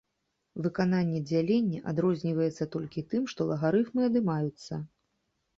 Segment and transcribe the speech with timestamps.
[0.67, 4.73] Выкананне дзялення адрозніваецца толькі тым, што лагарыфмы адымаюцца.